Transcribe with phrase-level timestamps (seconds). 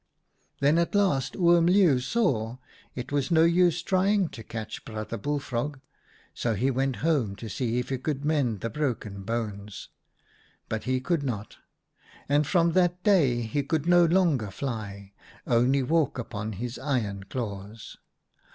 [0.53, 2.57] u Then at last Oom Leeuw saw
[2.95, 5.79] it was no use trying to catch Brother Bullfrog,
[6.33, 9.89] so he went home to see if he could mend the broken bones.
[10.67, 11.57] But he could not,
[12.27, 15.13] and from that day he could no longer fly,
[15.45, 17.97] only walk upon his iron claws.